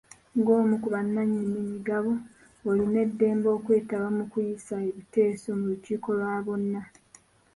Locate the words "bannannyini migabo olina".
0.93-2.97